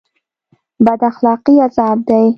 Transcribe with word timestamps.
بد 0.85 0.99
اخلاقي 1.11 1.55
عذاب 1.65 1.97
دی 2.07 2.27